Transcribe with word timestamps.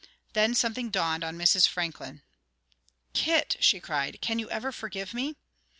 Then 0.33 0.55
something 0.55 0.89
dawned 0.89 1.23
on 1.23 1.37
Mrs. 1.37 1.67
Franklin. 1.67 2.23
"Kit," 3.13 3.57
she 3.59 3.79
cried, 3.79 4.17
"can 4.19 4.39
you 4.39 4.49
ever 4.49 4.71
forgive 4.71 5.13
me?" 5.13 5.37